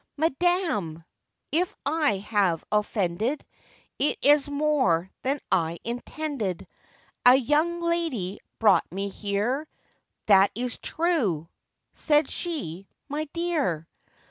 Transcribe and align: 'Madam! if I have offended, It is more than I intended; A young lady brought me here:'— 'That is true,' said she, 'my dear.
'Madam! 0.17 1.03
if 1.51 1.75
I 1.85 2.17
have 2.17 2.65
offended, 2.71 3.45
It 3.99 4.17
is 4.23 4.49
more 4.49 5.11
than 5.21 5.39
I 5.51 5.77
intended; 5.83 6.67
A 7.23 7.35
young 7.35 7.81
lady 7.81 8.39
brought 8.57 8.91
me 8.91 9.09
here:'— 9.09 9.67
'That 10.25 10.49
is 10.55 10.79
true,' 10.79 11.49
said 11.93 12.27
she, 12.27 12.87
'my 13.09 13.25
dear. 13.25 13.87